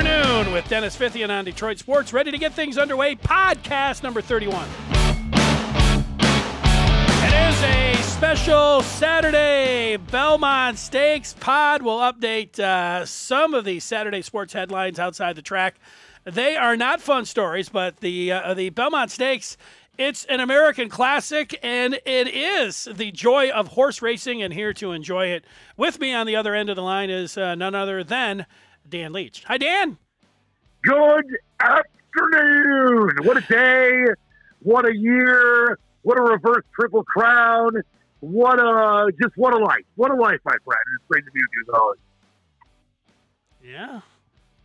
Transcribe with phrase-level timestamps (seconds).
[0.00, 2.14] afternoon with Dennis Fithian on Detroit Sports.
[2.14, 3.16] Ready to get things underway.
[3.16, 4.66] Podcast number 31.
[7.22, 11.82] It is a special Saturday Belmont Stakes pod.
[11.82, 15.78] We'll update uh, some of the Saturday sports headlines outside the track.
[16.24, 19.58] They are not fun stories, but the uh, the Belmont Stakes.
[19.98, 24.42] It's an American classic, and it is the joy of horse racing.
[24.42, 25.44] And here to enjoy it
[25.76, 28.46] with me on the other end of the line is uh, none other than
[28.90, 29.44] Dan Leach.
[29.44, 29.96] Hi, Dan.
[30.82, 33.10] Good afternoon.
[33.22, 34.04] What a day.
[34.62, 35.78] What a year.
[36.02, 37.72] What a reverse triple crown.
[38.20, 39.84] What a just what a life.
[39.96, 40.80] What a life, my friend.
[40.96, 41.98] It's great to be with you as always.
[43.62, 44.00] Yeah.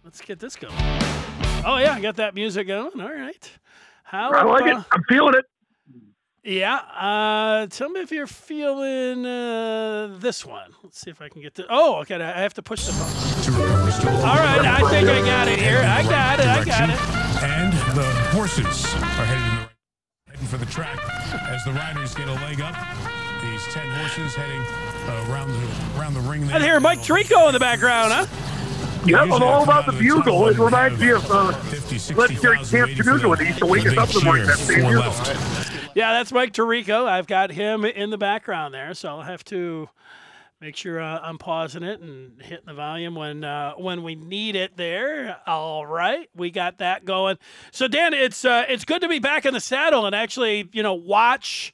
[0.03, 0.73] Let's get this going.
[1.67, 2.99] Oh yeah, I got that music going.
[2.99, 3.51] All right.
[4.03, 4.85] How I like about- it.
[4.91, 5.45] I'm feeling it.
[6.45, 6.75] Yeah.
[6.75, 10.75] Uh, tell me if you're feeling uh, this one.
[10.83, 11.65] Let's see if I can get the.
[11.69, 12.15] Oh, okay.
[12.15, 14.15] I have to push the button.
[14.19, 14.61] All right.
[14.61, 15.79] I think I got it here.
[15.79, 16.45] I got it.
[16.45, 16.99] I got it.
[17.43, 19.69] And the horses are headed
[20.27, 20.99] the heading for the track
[21.49, 22.75] as the riders get a leg up.
[23.41, 26.45] These ten horses heading uh, around the around the ring.
[26.45, 26.57] There.
[26.57, 28.27] I hear Mike Tirico in the background, huh?
[29.07, 30.47] Yep, I'm all about the bugle.
[30.47, 33.45] It reminds me of uh, 50, Let's hear 60,000 Camp waiting Chattanooga for when they
[33.47, 34.45] used to wake us up in the morning.
[34.45, 35.64] cheer That same bugle.
[35.95, 37.07] Yeah, that's Mike Tirico.
[37.07, 39.87] I've got him in the background there, so I'll have to
[40.59, 44.57] make sure uh, I'm pausing it and hitting the volume when uh, when we need
[44.57, 44.75] it.
[44.75, 45.37] There.
[45.47, 47.37] All right, we got that going.
[47.71, 50.83] So Dan, it's uh, it's good to be back in the saddle and actually you
[50.83, 51.73] know watch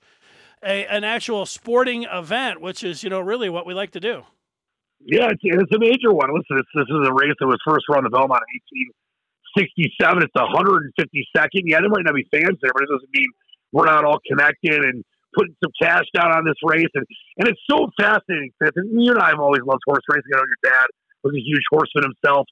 [0.64, 4.22] a, an actual sporting event, which is you know really what we like to do.
[5.04, 6.30] Yeah, it's, it's a major one.
[6.30, 10.22] Listen, this, this is a race that was first run the Belmont in 1867.
[10.22, 11.66] It's the 152nd.
[11.66, 13.26] Yeah, there might not be fans there, but it doesn't mean
[13.72, 15.04] we're not all connected and
[15.36, 16.92] putting some cash down on this race.
[16.94, 17.06] And,
[17.38, 18.76] and it's so fascinating, Fitz.
[18.76, 20.32] And you and I have always loved horse racing.
[20.34, 20.88] I know your dad
[21.24, 22.48] was a huge horseman himself.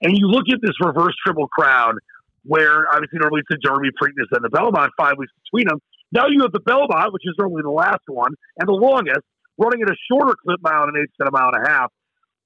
[0.00, 1.98] And you look at this reverse triple crown,
[2.44, 5.78] where obviously normally it's the Derby, Preakness, and the Belmont, five weeks between them.
[6.10, 9.24] Now you have the Belmont, which is normally the last one and the longest,
[9.58, 11.92] running at a shorter clip mile and an eighth than a mile and a half.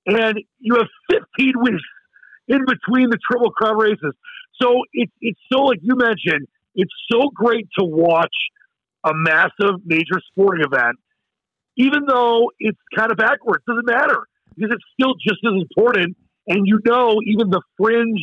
[0.06, 1.82] And you have 15 weeks
[2.48, 4.14] in between the Triple Crown races.
[4.60, 8.34] So it's it's so like you mentioned, it's so great to watch
[9.04, 10.96] a massive major sporting event,
[11.76, 13.64] even though it's kind of backwards.
[13.66, 16.16] Doesn't matter because it's still just as important.
[16.46, 18.20] And you know, even the fringe,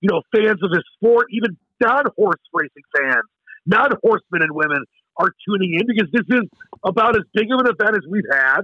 [0.00, 3.26] you know, fans of this sport, even non-horse racing fans,
[3.66, 4.84] non-horsemen and women
[5.18, 6.44] are tuning in because this is
[6.84, 8.60] about as big of an event as we've had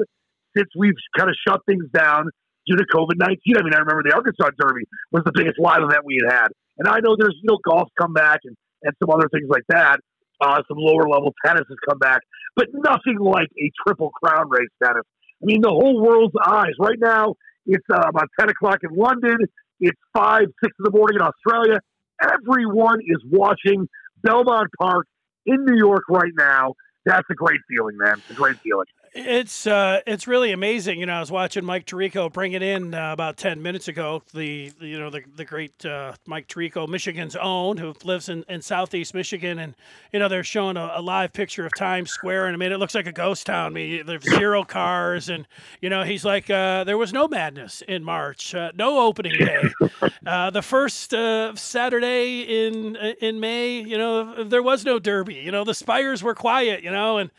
[0.56, 2.28] since we've kind of shut things down
[2.66, 3.36] due to COVID 19.
[3.56, 6.48] I mean, I remember the Arkansas Derby was the biggest live event we had had.
[6.78, 9.64] And I know there's, you know, golf come back and, and some other things like
[9.68, 9.98] that.
[10.40, 12.20] Uh, some lower level tennis has come back,
[12.56, 15.04] but nothing like a triple crown race tennis.
[15.42, 16.72] I mean, the whole world's eyes.
[16.78, 17.34] Right now,
[17.66, 19.36] it's uh, about 10 o'clock in London.
[19.80, 21.78] It's 5, 6 in the morning in Australia.
[22.22, 23.88] Everyone is watching
[24.22, 25.06] Belmont Park
[25.46, 26.74] in New York right now.
[27.04, 28.14] That's a great feeling, man.
[28.18, 28.86] It's a great feeling.
[29.14, 30.98] It's uh, it's really amazing.
[30.98, 34.22] You know, I was watching Mike Tirico bring it in uh, about ten minutes ago.
[34.32, 38.62] The, you know the the great uh, Mike Tirico, Michigan's own, who lives in, in
[38.62, 39.74] southeast Michigan, and
[40.14, 42.78] you know they're showing a, a live picture of Times Square, and I mean it
[42.78, 43.66] looks like a ghost town.
[43.66, 45.46] I mean there's zero cars, and
[45.82, 49.62] you know he's like uh, there was no madness in March, uh, no opening day.
[50.24, 55.34] Uh, the first uh, Saturday in in May, you know there was no Derby.
[55.34, 56.84] You know the spires were quiet.
[56.84, 57.30] You know and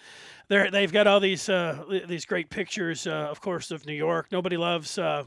[0.50, 4.28] they're, they've got all these uh, these great pictures, uh, of course, of New York.
[4.32, 5.24] Nobody loves uh,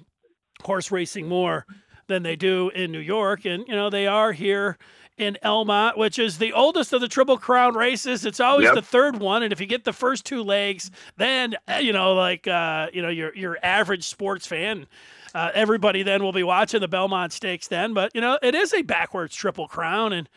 [0.62, 1.66] horse racing more
[2.06, 4.78] than they do in New York, and you know they are here
[5.18, 8.24] in Elmont, which is the oldest of the Triple Crown races.
[8.26, 8.74] It's always Yep.
[8.74, 12.14] the third one, and if you get the first two legs, then uh, you know,
[12.14, 14.86] like uh, you know, your your average sports fan.
[15.34, 18.72] Uh, everybody then will be watching the Belmont Stakes then, but you know it is
[18.72, 20.28] a backwards Triple Crown, and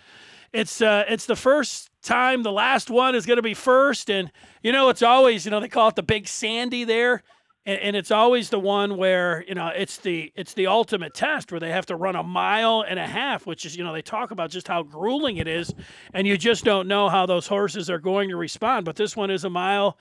[0.52, 2.44] it's uh, it's the first time.
[2.44, 4.32] The last one is going to be first, and
[4.64, 7.24] you know it's always you know they call it the Big Sandy there,
[7.66, 11.52] and, and it's always the one where you know it's the it's the ultimate test
[11.52, 14.02] where they have to run a mile and a half, which is you know they
[14.02, 15.74] talk about just how grueling it is,
[16.14, 18.86] and you just don't know how those horses are going to respond.
[18.86, 19.98] But this one is a mile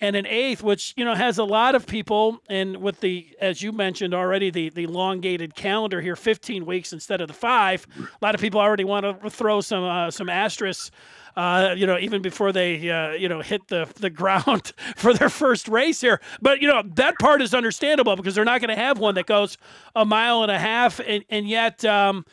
[0.00, 3.62] and an eighth, which you know has a lot of people, and with the as
[3.62, 7.86] you mentioned already, the the elongated calendar here, 15 weeks instead of the five.
[7.98, 10.90] A lot of people already want to throw some uh, some asterisks.
[11.36, 15.28] Uh, you know, even before they, uh, you know, hit the the ground for their
[15.28, 16.20] first race here.
[16.40, 19.26] But you know, that part is understandable because they're not going to have one that
[19.26, 19.58] goes
[19.96, 22.24] a mile and a half, and and yet, um,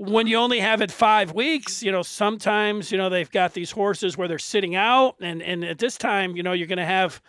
[0.00, 3.70] when you only have it five weeks, you know, sometimes, you know, they've got these
[3.70, 5.16] horses where they're sitting out.
[5.20, 7.20] And, and at this time, you know, you're going to have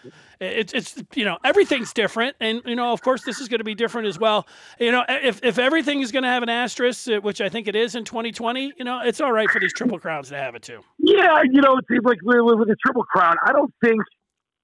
[0.41, 2.35] it's, it's, you know, everything's different.
[2.39, 4.47] And, you know, of course, this is going to be different as well.
[4.79, 7.67] You know, if, if everything is going to have an asterisk, uh, which I think
[7.67, 10.55] it is in 2020, you know, it's all right for these Triple Crowns to have
[10.55, 10.81] it too.
[11.11, 11.43] Yeah.
[11.51, 14.01] You know, it seems like with, the Triple Crown, I don't think,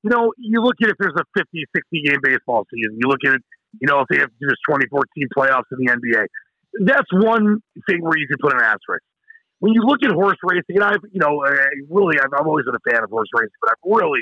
[0.03, 3.19] you know, you look at if there's a 50, 60 game baseball season, you look
[3.25, 3.41] at it,
[3.81, 5.03] you know, if they have this 2014
[5.35, 6.25] playoffs in the NBA
[6.79, 9.03] that's one thing where you can put an asterisk.
[9.59, 11.49] When you look at horse racing, and I've, you know, uh,
[11.89, 14.21] really, I've, I've always been a fan of horse racing, but I've really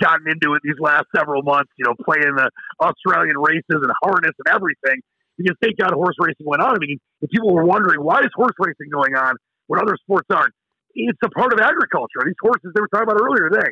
[0.00, 2.48] gotten into it these last several months, you know, playing the
[2.80, 5.04] Australian races and harness and everything.
[5.36, 6.76] Because thank God horse racing went on.
[6.76, 9.36] I mean, if people were wondering why is horse racing going on
[9.68, 10.54] when other sports aren't,
[10.94, 12.20] it's a part of agriculture.
[12.24, 13.70] These horses they were talking about earlier today,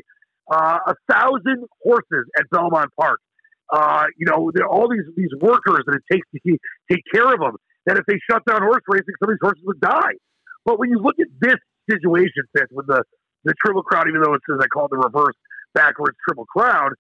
[0.51, 3.21] uh, a thousand horses at Belmont Park.
[3.71, 6.59] Uh, you know, all these these workers that it takes to
[6.91, 7.57] take care of them
[7.89, 10.17] that if they shut down horse racing, some of these horses would die.
[10.65, 11.57] But when you look at this
[11.89, 13.03] situation, Fitz, with the,
[13.45, 15.35] the Triple Crown, even though it's, as I call it, the reverse
[15.75, 16.93] backwards Triple Crown,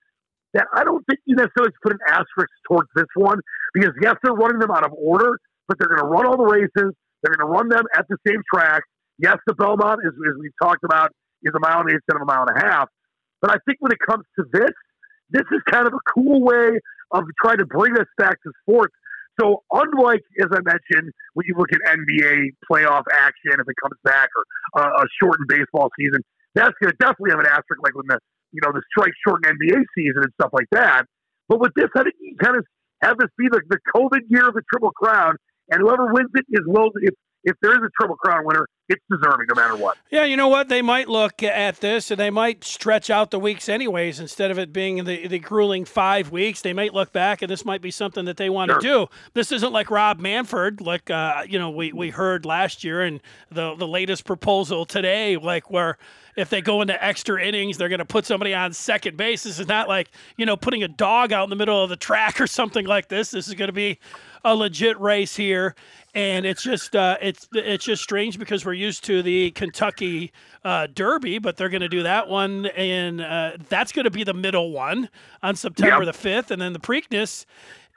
[0.54, 3.38] that I don't think you necessarily put an asterisk towards this one
[3.74, 5.36] because, yes, they're running them out of order,
[5.68, 6.96] but they're going to run all the races.
[7.20, 8.82] They're going to run them at the same track.
[9.18, 11.10] Yes, the Belmont, as, as we've talked about,
[11.42, 12.88] is a mile and eight instead of a mile and a half.
[13.40, 14.74] But I think when it comes to this,
[15.30, 16.80] this is kind of a cool way
[17.12, 18.94] of trying to bring us back to sports
[19.40, 23.98] so, unlike, as I mentioned, when you look at NBA playoff action, if it comes
[24.02, 24.28] back,
[24.74, 26.22] or uh, a shortened baseball season,
[26.54, 28.18] that's going to definitely have an asterisk, like when the
[28.50, 31.04] you know the strike shortened NBA season and stuff like that.
[31.48, 32.66] But with this, I think you kind of
[33.02, 35.36] have this be the, the COVID year of the Triple Crown,
[35.70, 36.90] and whoever wins it is well.
[37.02, 37.14] If
[37.44, 39.98] if there is a Triple Crown winner, it's deserving no matter what.
[40.10, 40.68] Yeah, you know what?
[40.68, 44.58] They might look at this and they might stretch out the weeks anyways instead of
[44.58, 46.62] it being the, the grueling five weeks.
[46.62, 48.80] They might look back and this might be something that they want sure.
[48.80, 49.06] to do.
[49.34, 53.20] This isn't like Rob Manfred, like uh, you know we, we heard last year and
[53.50, 55.98] the the latest proposal today, like where
[56.38, 59.42] if they go into extra innings, they're going to put somebody on second base.
[59.42, 61.96] This is not like you know putting a dog out in the middle of the
[61.96, 63.32] track or something like this.
[63.32, 63.98] This is going to be
[64.44, 65.74] a legit race here,
[66.14, 70.32] and it's just uh, it's it's just strange because we're used to the Kentucky
[70.64, 74.24] uh, Derby, but they're going to do that one, and uh, that's going to be
[74.24, 75.10] the middle one
[75.42, 76.14] on September yep.
[76.14, 77.44] the fifth, and then the Preakness,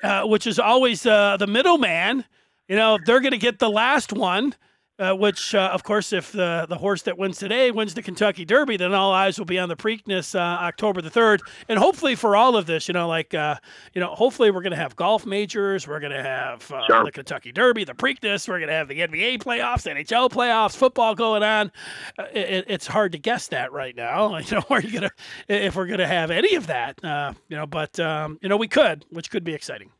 [0.03, 2.25] uh, which is always uh, the middleman.
[2.67, 4.55] You know, they're going to get the last one.
[5.01, 8.45] Uh, which, uh, of course, if the, the horse that wins today wins the Kentucky
[8.45, 11.39] Derby, then all eyes will be on the Preakness uh, October the 3rd.
[11.67, 13.55] And hopefully, for all of this, you know, like, uh,
[13.95, 15.87] you know, hopefully we're going to have golf majors.
[15.87, 17.03] We're going to have uh, sure.
[17.03, 18.47] the Kentucky Derby, the Preakness.
[18.47, 21.71] We're going to have the NBA playoffs, NHL playoffs, football going on.
[22.19, 24.39] Uh, it, it's hard to guess that right now.
[24.51, 25.11] You know, are you going to,
[25.47, 26.99] if we're going to have any of that,
[27.47, 29.91] you know, but, um, you know, we could, which could be exciting.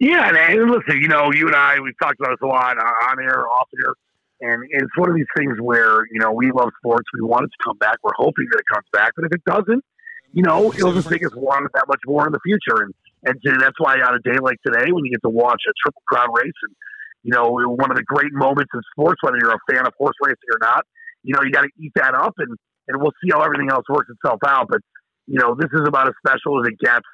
[0.00, 3.10] Yeah, and listen, you know, you and I, we've talked about this a lot uh,
[3.10, 3.94] on air, off air,
[4.40, 7.48] and it's one of these things where you know we love sports, we want it
[7.48, 9.84] to come back, we're hoping that it comes back, but if it doesn't,
[10.32, 12.94] you know, it'll just make us want it that much more in the future, and
[13.24, 16.02] and that's why on a day like today, when you get to watch a triple
[16.06, 16.74] crown race, and
[17.22, 20.16] you know, one of the great moments in sports, whether you're a fan of horse
[20.20, 20.84] racing or not,
[21.22, 22.56] you know, you got to eat that up, and
[22.88, 24.80] and we'll see how everything else works itself out, but
[25.26, 27.06] you know, this is about as special as it gets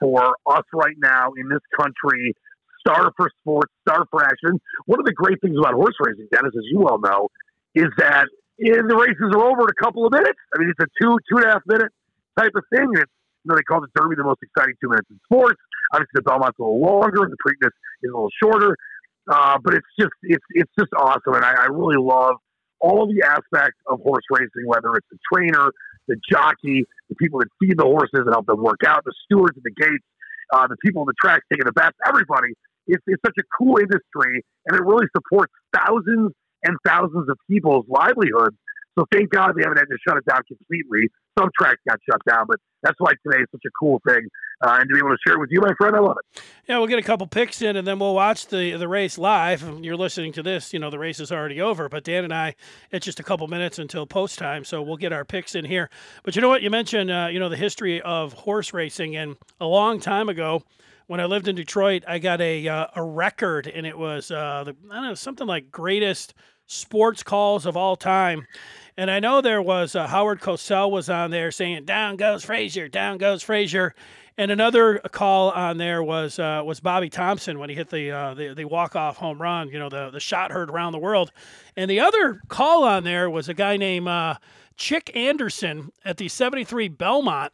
[0.00, 2.34] for us right now in this country,
[2.80, 4.60] star for sports, star for action.
[4.86, 7.28] One of the great things about horse racing, Dennis, as you well know,
[7.74, 8.26] is that
[8.58, 10.38] the races are over in a couple of minutes.
[10.54, 11.92] I mean, it's a two, two and a half minute
[12.36, 12.88] type of thing.
[12.94, 13.04] You
[13.44, 15.60] know, they call the Derby the most exciting two minutes in sports.
[15.92, 17.72] Obviously, the Belmont's a little longer, the Preakness
[18.02, 18.76] is a little shorter.
[19.30, 22.36] Uh, but it's just it's it's just awesome, and I, I really love
[22.80, 25.70] all the aspects of horse racing, whether it's the trainer,
[26.06, 29.56] the jockey, the people that feed the horses and help them work out, the stewards
[29.56, 30.04] at the gates,
[30.52, 32.54] uh, the people on the track taking the bets, everybody.
[32.86, 36.32] It's, it's such a cool industry, and it really supports thousands
[36.64, 38.56] and thousands of people's livelihoods.
[38.98, 41.08] So thank God they haven't had to shut it down completely.
[41.38, 44.26] Some tracks got shut down, but that's why today is such a cool thing.
[44.60, 46.42] Uh, and to be able to share it with you, my friend, I love it.
[46.66, 49.62] Yeah, we'll get a couple picks in, and then we'll watch the the race live.
[49.82, 51.88] You're listening to this, you know, the race is already over.
[51.88, 52.56] But Dan and I,
[52.90, 55.90] it's just a couple minutes until post time, so we'll get our picks in here.
[56.24, 56.62] But you know what?
[56.62, 60.64] You mentioned, uh, you know, the history of horse racing, and a long time ago
[61.08, 64.64] when I lived in Detroit, I got a uh, a record, and it was uh,
[64.64, 66.34] the, I don't know something like greatest
[66.66, 68.46] sports calls of all time.
[68.96, 72.88] And I know there was uh, Howard Cosell was on there saying "Down goes Frazier,
[72.88, 73.94] down goes Frazier,"
[74.38, 78.34] and another call on there was uh, was Bobby Thomson when he hit the uh,
[78.34, 79.68] the, the walk off home run.
[79.68, 81.32] You know the the shot heard around the world.
[81.76, 84.36] And the other call on there was a guy named uh,
[84.76, 87.52] Chick Anderson at the '73 Belmont.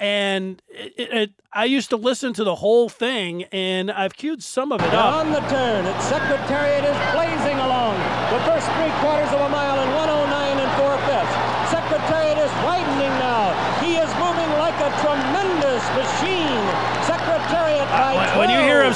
[0.00, 4.72] And it, it, I used to listen to the whole thing, and I've queued some
[4.72, 5.14] of it up.
[5.14, 7.94] On the turn, its Secretariat is blazing along.
[8.34, 11.52] The first three quarters of a mile in 109 and four fifths.
[11.70, 13.54] Secretariat is widening now.
[13.80, 16.64] He is moving like a tremendous machine.
[17.06, 18.28] Secretariat by when,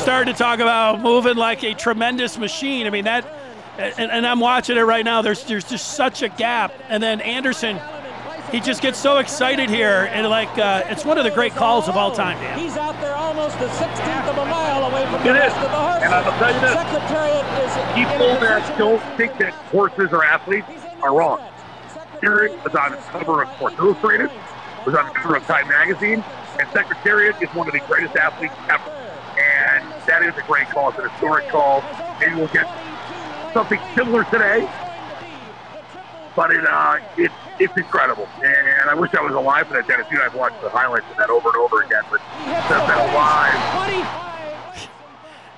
[0.07, 0.27] when you hear him 12.
[0.27, 3.27] start to talk about moving like a tremendous machine, I mean that,
[3.79, 5.23] and, and I'm watching it right now.
[5.23, 7.79] There's there's just such a gap, and then Anderson,
[8.53, 11.89] he just gets so excited here, and like uh, it's one of the great calls
[11.89, 12.59] of all time, Dan.
[12.59, 15.53] He's out there almost a sixteenth of a mile away from the It is.
[15.53, 16.03] rest of the horses.
[16.05, 16.73] And I will tell you this.
[16.73, 20.69] Secretariat is People that don't think that horses are athletes
[21.03, 21.41] are wrong.
[21.93, 24.31] Secretariat Secretariat was on the cover of Sports Illustrated,
[24.87, 26.25] was on the cover of Time Magazine,
[26.59, 28.96] and Secretariat is one of the greatest athletes ever.
[30.07, 30.91] And that is a great call.
[30.91, 31.83] It's an historic call.
[32.21, 32.67] Maybe we'll get
[33.53, 34.67] something similar today,
[36.35, 38.29] but it uh, it, it's incredible.
[38.43, 40.07] And I wish I was alive for that, Dennis.
[40.11, 42.99] You and I've watched the highlights of that over and over again, but that's been
[42.99, 43.63] alive.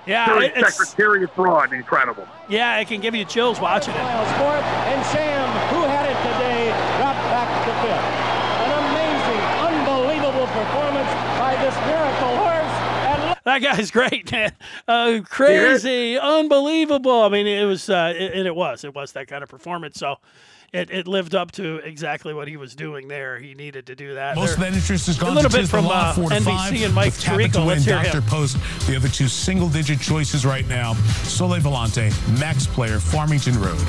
[0.06, 2.26] Yeah, During it- it's Secretariat run, incredible.
[2.48, 3.98] yeah, it can give you chills watching it.
[4.02, 8.08] miles fourth, and Sham, who had it today, dropped back to fifth.
[8.64, 12.74] An amazing, unbelievable performance by this miracle horse.
[13.04, 14.52] And look, That guy's great, man.
[14.86, 17.22] Uh, crazy, unbelievable.
[17.22, 19.98] I mean, it was, uh, it, and it was, it was that kind of performance.
[19.98, 20.16] So,
[20.72, 23.38] it, it lived up to exactly what he was doing there.
[23.38, 24.36] He needed to do that.
[24.36, 26.36] Most of that interest has gone a little to bit from, Law, uh, four to
[26.36, 27.52] NBC five, and Mike with Tappan Tirico.
[27.52, 28.18] to Let's hear Dr.
[28.18, 28.22] him.
[28.24, 28.56] Post,
[28.86, 30.94] the other two single-digit choices right now.
[31.24, 33.80] Sole Volante, Max Player, Farmington Road,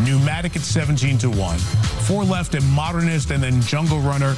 [0.00, 4.34] Pneumatic at 17 to one, Fore Left at Modernist, and then Jungle Runner,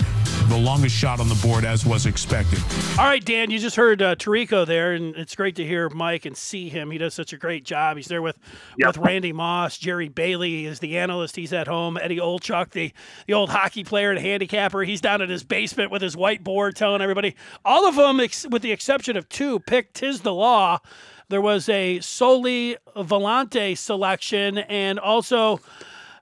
[0.49, 2.59] the longest shot on the board as was expected.
[2.99, 6.25] All right, Dan, you just heard uh, Tirico there, and it's great to hear Mike
[6.27, 6.91] and see him.
[6.91, 7.97] He does such a great job.
[7.97, 8.39] He's there with,
[8.79, 8.87] Yep.
[8.89, 9.79] with Randy Moss.
[9.79, 11.37] Jerry Bailey is the analyst.
[11.37, 11.86] He's at home.
[11.97, 12.93] Eddie Olczyk, the,
[13.27, 17.03] the old hockey player and handicapper, he's down in his basement with his whiteboard telling
[17.03, 17.37] everybody.
[17.65, 20.79] All of them, ex- with the exception of two, picked Tiz the Law.
[21.29, 22.43] There was a Sole
[22.97, 25.61] Volante selection, and also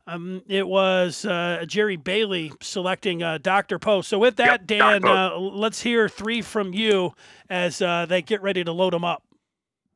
[0.07, 3.79] um, it was uh, Jerry Bailey selecting uh, Dr.
[3.79, 4.09] Post.
[4.09, 7.13] So with that, Yep, Dan, uh, let's hear three from you
[7.49, 9.23] as uh, they get ready to load them up.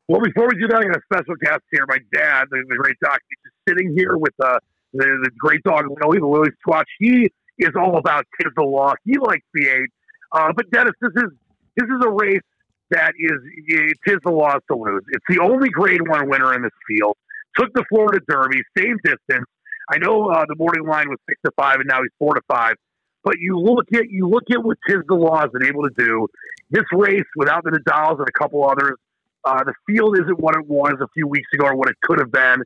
[0.09, 1.85] Well, before we do that, I got a special guest here.
[1.87, 4.59] My dad, the, the great doc, he's just sitting here with uh,
[4.92, 6.85] the, the great dog, Lily, the Lily's Squatch.
[6.99, 8.95] He is all about Tiz the Law.
[9.04, 9.90] He likes the eight.
[10.33, 11.30] Uh, but Dennis, this is
[11.76, 12.40] this is a race
[12.90, 15.02] that is it is the law to lose.
[15.12, 17.16] It's the only Grade One winner in this field.
[17.57, 19.47] Took the Florida Derby, same distance.
[19.90, 22.40] I know uh, the morning line was six to five, and now he's four to
[22.49, 22.75] five.
[23.25, 25.95] But you look at you look at what Tiz the Law has been able to
[25.97, 26.28] do.
[26.71, 28.97] This race, without the Nadals and a couple others,
[29.45, 32.18] uh, the field isn't what it was a few weeks ago or what it could
[32.21, 32.62] have been.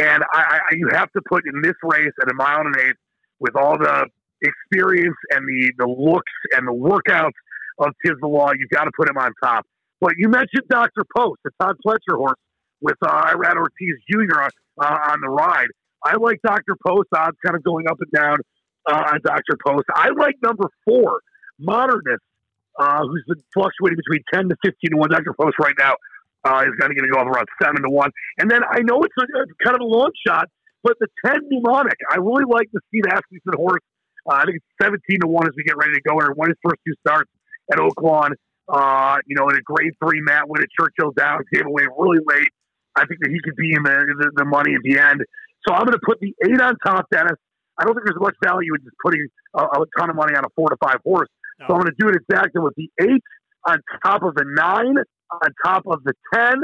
[0.00, 2.86] And I, I, you have to put in this race at a mile and an
[2.88, 2.96] eighth
[3.38, 4.06] with all the
[4.42, 7.36] experience and the, the looks and the workouts
[7.78, 7.92] of
[8.22, 9.66] Law, you've got to put him on top.
[10.00, 11.02] But you mentioned Dr.
[11.16, 12.38] Post, the Todd Pletcher horse
[12.80, 14.48] with uh, Irad Ortiz Jr.
[14.80, 15.68] Uh, on the ride.
[16.04, 16.76] I like Dr.
[16.86, 17.08] Post.
[17.14, 18.38] Odds kind of going up and down
[18.90, 19.56] uh, on Dr.
[19.66, 19.84] Post.
[19.94, 21.20] I like number four,
[21.58, 22.22] Modernist,
[22.78, 25.10] uh, who's been fluctuating between 10 to 15 to 1.
[25.10, 25.34] Dr.
[25.38, 25.94] Post right now
[26.44, 28.10] uh, is going to go up around 7 to 1.
[28.38, 30.48] And then I know it's a, a kind of a long shot,
[30.82, 33.84] but the 10 Pneumatic, I really like the Steve Asmussen horse.
[34.28, 36.48] Uh, I think it's 17 to 1 as we get ready to go And Won
[36.48, 37.30] his first two starts
[37.72, 38.32] at Oaklawn.
[38.68, 42.22] Uh, you know, in a grade three mat win at Churchill Downs, gave away really
[42.24, 42.52] late.
[42.96, 45.22] I think that he could be in the, the, the money at the end.
[45.66, 47.36] So I'm going to put the eight on top, Dennis.
[47.78, 50.44] I don't think there's much value in just putting a, a ton of money on
[50.44, 51.28] a four to five horse.
[51.58, 51.66] No.
[51.66, 53.24] So I'm going to do it exactly with the eight
[53.66, 54.96] on top of the nine,
[55.32, 56.54] on top of the 10,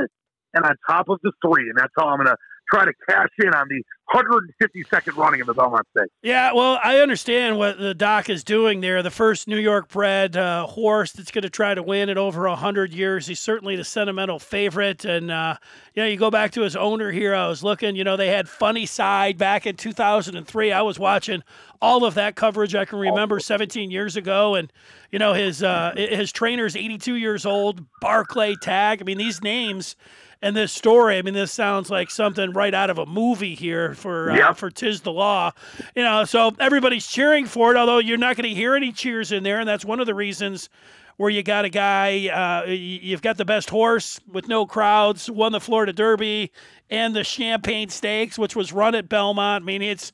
[0.54, 1.68] and on top of the three.
[1.68, 2.37] And that's how I'm going to
[2.70, 3.82] try to cash in on the
[4.14, 6.12] 152nd running of the Belmont Stakes.
[6.23, 9.02] Yeah, well, I understand what the doc is doing there.
[9.02, 12.49] The first New York bred uh, horse that's going to try to win in over
[12.49, 13.26] 100 years.
[13.26, 15.04] He's certainly the sentimental favorite.
[15.04, 15.56] And, uh,
[15.94, 17.35] you know, you go back to his owner here.
[17.35, 20.73] I was looking, you know, they had Funny Cide back in 2003.
[20.73, 21.42] I was watching
[21.82, 24.54] all of that coverage I can remember 17 years ago.
[24.54, 24.73] And,
[25.11, 29.00] you know, his, uh, his trainer's 82 years old, Barclay Tagg.
[29.00, 29.96] I mean, these names
[30.43, 31.19] and this story.
[31.19, 34.52] I mean, this sounds like something right out of a movie here for uh, Yeah.
[34.52, 35.52] for Tiz the Law.
[35.95, 37.76] You know, so everybody's cheering for it.
[37.76, 40.14] Although you're not going to hear any cheers in there, and that's one of the
[40.14, 40.69] reasons
[41.16, 45.52] where you got a guy, uh, you've got the best horse with no crowds, won
[45.52, 46.52] the Florida Derby
[46.90, 49.62] and the Champagne Stakes, which was run at Belmont.
[49.62, 50.12] I mean, it's.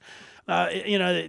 [0.49, 1.25] Uh, you know,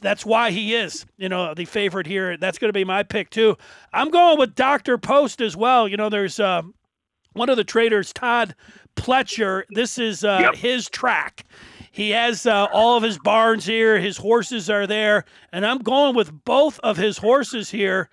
[0.00, 2.36] that's why he is, you know, the favorite here.
[2.36, 3.56] That's going to be my pick too.
[3.92, 4.98] I'm going with Dr.
[4.98, 5.86] Post as well.
[5.86, 6.62] You know, there's uh,
[7.36, 8.54] one of the traders, Todd
[8.96, 9.64] Pletcher.
[9.70, 10.54] This is uh, Yep.
[10.56, 11.44] his track.
[11.92, 13.98] He has uh, all of his barns here.
[13.98, 18.10] His horses are there, and I'm going with both of his horses here.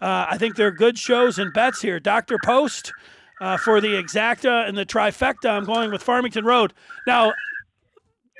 [0.00, 1.98] Uh, I think they're good shows and bets here.
[1.98, 2.36] Dr.
[2.44, 2.92] Post
[3.40, 5.48] uh, for the exacta and the trifecta.
[5.50, 6.72] I'm going with Farmington Road.
[7.06, 7.32] Now,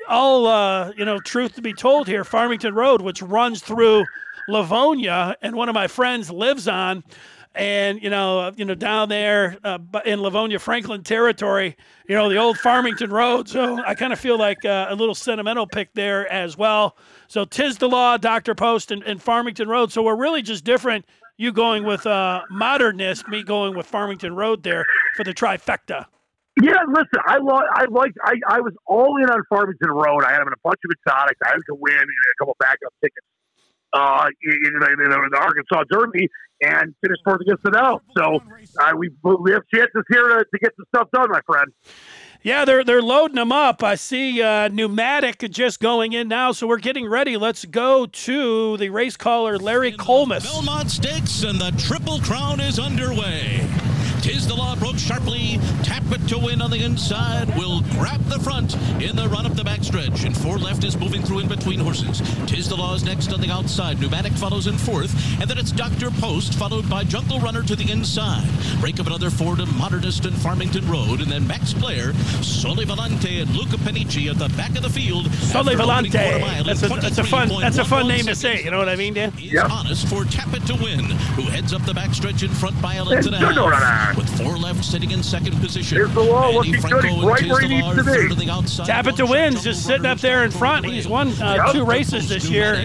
[0.09, 4.05] all uh, you know, truth to be told here, Farmington Road, which runs through
[4.49, 7.03] Livonia, and one of my friends lives on,
[7.54, 11.76] and you know, uh, you know, down there uh, in Livonia, Franklin territory,
[12.08, 13.49] you know, the old Farmington Road.
[13.49, 16.96] So I kind of feel like uh, a little sentimental pick there as well.
[17.28, 19.92] So Tiz the Law, Doctor Post, and, and Farmington Road.
[19.92, 21.04] So we're really just different.
[21.37, 24.84] You going with uh, modernist, me going with Farmington Road there
[25.16, 26.06] for the trifecta.
[26.62, 30.23] Yeah, listen, I lo- I liked I, I was all in on Farmington Road.
[30.23, 31.40] I had him in a bunch of exotics.
[31.44, 33.26] I had to win and a couple backup tickets
[33.95, 36.29] uh, in, in, in, the Arkansas Derby
[36.63, 38.01] and finished fourth against the now.
[38.17, 38.41] So
[38.81, 41.73] uh, we we have chances here to, to get some stuff done, my friend.
[42.43, 43.83] Yeah, they're they're loading them up.
[43.83, 47.37] I see uh, pneumatic just going in now, so we're getting ready.
[47.37, 50.45] Let's go to the race caller, Larry Collmus.
[50.45, 53.67] Belmont Stakes and the Triple Crown is underway.
[54.45, 55.59] Tiz the Law broke sharply.
[55.85, 57.49] Tap it to win on the inside.
[57.57, 60.27] Will grab the front in the run up the backstretch.
[60.27, 62.21] And Fore Left is moving through in between horses.
[62.47, 63.99] Tiz the Law is next on the outside.
[63.99, 65.15] Pneumatic follows in fourth.
[65.41, 66.11] And then it's Dr.
[66.11, 68.47] Post, followed by Jungle Runner to the inside.
[68.81, 71.23] Break of another four to Modernist and Farmington Road.
[71.23, 75.33] And then Max Player, Sole Volante, and Luca Panici at the back of the field.
[75.37, 76.13] Sole Volante.
[76.65, 78.63] That's a, that's a fun that's a fun name to say.
[78.63, 79.33] You know what I mean, Dan?
[79.39, 79.69] Yeah.
[79.71, 83.05] Honest for Tap It to Win, who heads up the backstretch in front by a
[83.05, 83.55] length and a half
[84.17, 85.97] with Fore Left sitting in second position.
[85.97, 87.05] Here's the law looking good.
[87.05, 88.85] Right where he needs to be.
[88.85, 90.87] Tap it to wins, just sitting up there in front.
[90.87, 91.73] He's won uh, yep.
[91.73, 92.85] two races this year.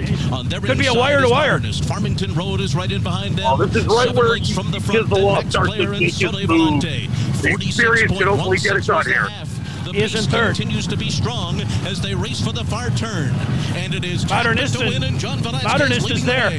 [0.61, 1.59] Could be a wire to wire.
[1.59, 3.45] Farmington Road is right in behind them.
[3.47, 5.09] Oh, this is right where he, from the front.
[5.09, 6.81] The law starts to take his move.
[6.81, 9.27] The experience can hopefully get it done here.
[9.85, 10.55] The is in third.
[10.55, 13.33] continues to be strong as they race for the far turn.
[13.73, 16.51] And it is Modernist, to win and John Modernist is there.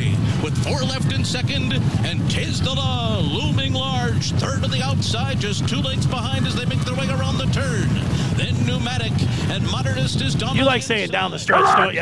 [0.42, 4.32] With Fore Left in second and Tiz the Law looming large.
[4.32, 7.44] Third on the outside, just two lengths behind as they make their way around the
[7.46, 7.88] turn.
[8.36, 9.12] Then Pneumatic
[9.50, 10.56] and Modernist is down.
[10.56, 12.00] You like saying down the stretch, don't you?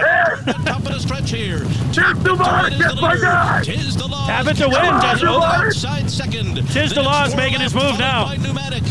[0.64, 1.60] top of the stretch here.
[1.92, 3.64] Tiz the Law, yes, my God.
[3.64, 4.26] Tiz the Law.
[4.28, 5.28] Tap it to win, does it?
[5.28, 6.56] Outside second.
[6.68, 8.32] Tiz the Law is making his move now.
[8.34, 8.84] Pneumatic.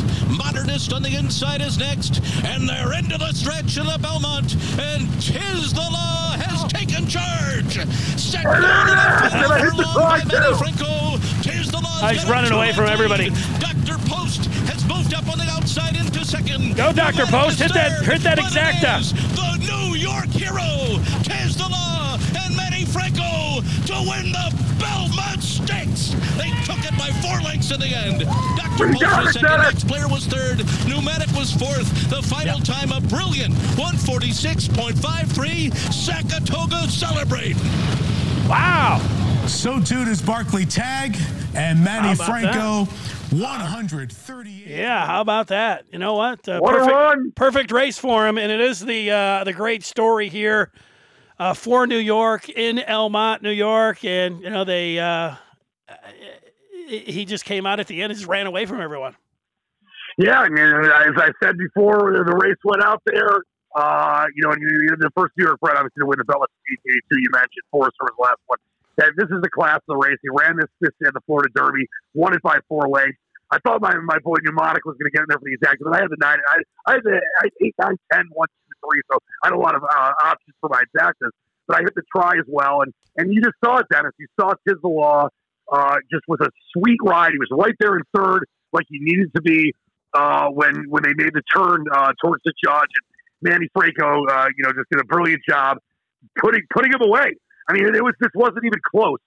[0.58, 2.20] Modernist on the inside is next.
[2.44, 4.56] And they're into the stretch of the Belmont.
[4.80, 7.78] And Tiz the Law has taken charge.
[8.18, 8.66] Second
[9.94, 11.18] by Manny Franco.
[11.44, 12.00] Tiz the Law.
[12.02, 13.30] Oh, he's running away from everybody.
[13.60, 14.02] Dr.
[14.10, 16.76] Post has moved up on the outside into second.
[16.76, 17.28] Go, Dr.
[17.28, 17.60] Post.
[17.60, 19.06] Hit that, hit that exacta.
[19.38, 21.87] The New York hero, Tiz the Law, and
[23.18, 26.12] Manny Franco to win the Belmont Stakes.
[26.38, 28.22] They took it by four lengths in the end.
[28.58, 28.92] Dr.
[28.94, 29.62] Post was second.
[29.62, 30.60] next Player was third.
[30.88, 32.10] Pneumatic was fourth.
[32.10, 32.66] The final yep.
[32.66, 35.74] time a brilliant 146.53.
[35.94, 37.56] Sackatoga celebrate.
[38.48, 39.00] Wow.
[39.48, 41.18] So too does Barclay Tagg
[41.56, 42.86] and Manny Franco.
[42.86, 42.94] That?
[43.32, 44.68] 138.
[44.68, 45.84] Yeah, how about that?
[45.92, 46.48] You know what?
[46.48, 47.32] Uh, what perfect, a run!
[47.32, 50.72] Perfect race for him, and it is the uh, the great story here
[51.40, 55.36] uh, for New York in Elmont, New York, and you know they uh,
[56.88, 59.16] he just came out at the end and just ran away from everyone.
[60.18, 63.44] Yeah, I mean, as I said before, the race went out there.
[63.76, 66.80] Uh, you know, the first New York bred, obviously, to win the Bella Speed
[67.12, 67.68] two you mentioned.
[67.70, 68.58] Forester was the last one.
[68.98, 70.18] And this is the class of the race.
[70.24, 73.20] He ran this this in the Florida Derby, won it by four lengths.
[73.52, 75.84] I thought my my boy Pneumatic was going to get in there for the exact,
[75.86, 76.40] but I had the nine.
[76.50, 76.58] I,
[76.90, 78.50] I had the I had eight, nine, ten, one,
[78.84, 79.02] three.
[79.12, 81.32] So I had a lot of uh, options for my exactas.
[81.68, 84.14] But I hit the try as well, and and you just saw it, Dennis.
[84.18, 85.28] You saw Tiz the Law
[85.72, 87.32] uh, just with a sweet ride.
[87.34, 89.74] He was right there in third, like he needed to be
[90.14, 92.88] uh, when when they made the turn uh, towards the judge.
[92.96, 95.78] And Manny Franco, uh, you know, just did a brilliant job
[96.40, 97.36] putting putting him away.
[97.70, 99.20] I mean, it was this wasn't even close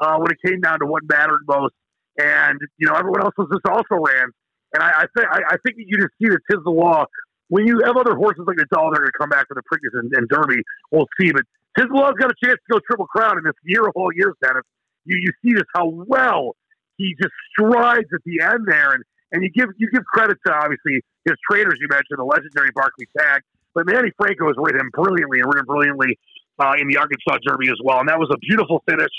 [0.00, 1.74] uh, when it came down to what mattered most.
[2.18, 4.28] And you know, everyone else was just also ran.
[4.74, 7.06] And I, I think I, I think you just see that Tiz the law.
[7.48, 9.62] When you have other horses like the Doll, they're going to come back for the
[9.62, 10.62] Preakness and, and Derby.
[10.90, 11.42] We'll see, but
[11.76, 14.34] the law's got a chance to go Triple Crown in this year of all years,
[14.42, 14.64] Dennis.
[15.04, 16.56] You you see just how well
[16.96, 20.52] he just strides at the end there, and and you give you give credit to
[20.52, 21.78] obviously his trainers.
[21.80, 23.42] You mentioned the legendary Barclay Tagg,
[23.74, 26.18] but Manny Franco has ridden him brilliantly and ridden brilliantly
[26.58, 29.12] uh, in the Arkansas Derby as well, and that was a beautiful finish.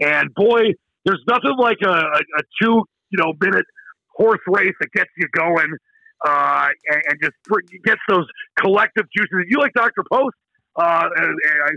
[0.00, 3.66] And boy, there's nothing like a, a, a two you know minute
[4.14, 5.72] horse race that gets you going
[6.26, 7.34] uh, and, and, just
[7.84, 8.26] gets those
[8.58, 9.46] collective juices.
[9.48, 10.04] You like Dr.
[10.10, 10.36] Post,
[10.76, 11.08] uh,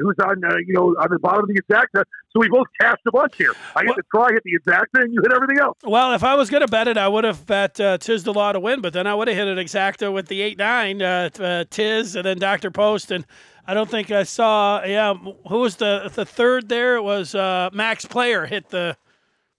[0.02, 2.04] who's on uh, you know on the bottom of the exacta.
[2.32, 3.54] So we both cast a bunch here.
[3.76, 5.78] I get well, to try hit the exacta, and you hit everything else.
[5.84, 8.34] Well, if I was going to bet it, I would have bet uh, Tiz the
[8.34, 11.02] Law to win, but then I would have hit an exacta with the eight nine
[11.02, 12.72] uh, uh, Tiz and then Dr.
[12.72, 13.26] Post and.
[13.68, 14.84] I don't think I saw.
[14.86, 16.98] Yeah, who was the the third there?
[16.98, 18.96] It was uh, Max Player hit the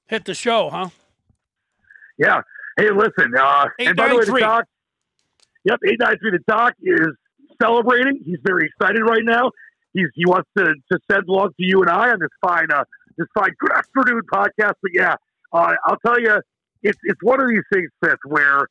[0.09, 0.89] Hit the show, huh?
[2.17, 2.41] Yeah.
[2.79, 3.35] Hey, listen.
[3.37, 4.65] Uh, Eight, and by the way, the.
[5.67, 6.31] Yep, eight nine three.
[6.31, 7.09] The doc is
[7.61, 8.21] celebrating.
[8.25, 9.51] He's very excited right now.
[9.93, 12.85] He's he wants to to send love to you and I on this fine uh
[13.19, 14.75] this fine good afternoon podcast.
[14.81, 15.17] But yeah,
[15.53, 16.41] uh, I'll tell you,
[16.83, 18.67] it's it's one of these things, Fitz, where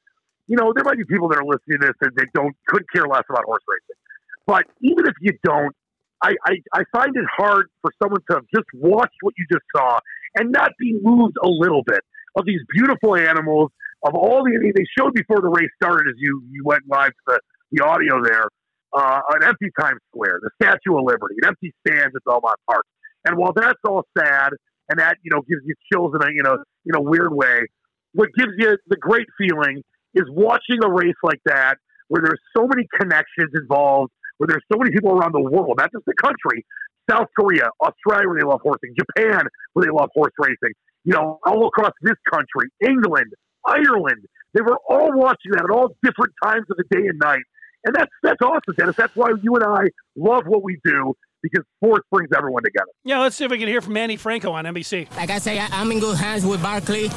[0.48, 2.84] you know there might be people that are listening to this and they don't could
[2.94, 4.00] care less about horse racing.
[4.48, 5.76] But even if you don't,
[6.22, 10.00] I, I, I find it hard for someone to just watch what you just saw
[10.36, 12.02] and not be moved a little bit
[12.36, 13.72] of these beautiful animals,
[14.06, 17.24] of all the, they showed before the race started as you, you went live to
[17.28, 17.40] the,
[17.72, 18.46] the audio there,
[18.94, 22.86] uh, an empty Times Square, the Statue of Liberty, an empty stands at Belmont Park.
[23.26, 24.52] And while that's all sad
[24.90, 27.66] and that, you know, gives you chills in a, you know, in a weird way,
[28.14, 29.82] what gives you the great feeling
[30.14, 31.76] is watching a race like that
[32.08, 35.92] where there's so many connections involved, where there's so many people around the world, not
[35.92, 36.64] just the country,
[37.10, 41.40] South Korea, Australia, where they love horsing, Japan, where they love horse racing, you know,
[41.46, 43.34] all across this country, England,
[43.68, 44.26] Ireland.
[44.54, 47.42] They were all watching that at all different times of the day and night.
[47.86, 48.96] And that's that's awesome, Dennis.
[48.96, 49.84] That's why you and I
[50.16, 52.88] love what we do because sports brings everyone together.
[53.04, 55.08] Yeah, let's see if we can hear from Manny Franco on NBC.
[55.16, 57.10] Like I say, I- I'm in good hands with Barclay.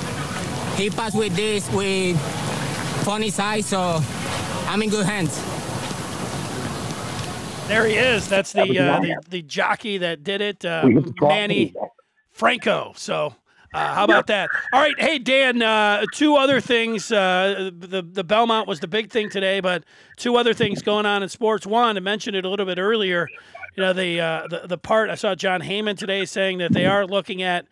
[0.76, 2.20] He passed with this with
[3.04, 4.00] Funny Cide, so
[4.66, 5.34] I'm in good hands.
[7.68, 8.28] There he is.
[8.28, 10.88] That's the uh, the, the jockey that did it, uh,
[11.20, 11.74] Manny
[12.30, 12.92] Franco.
[12.96, 13.34] So.
[13.74, 14.48] Uh, how about that?
[14.72, 15.60] All right, hey Dan.
[15.60, 17.12] Uh, two other things.
[17.12, 19.84] Uh, the the Belmont was the big thing today, but
[20.16, 21.66] two other things going on in sports.
[21.66, 23.28] One, I mentioned it a little bit earlier.
[23.76, 26.86] You know the uh, the the part I saw Jon Heyman today saying that they
[26.86, 27.66] are looking at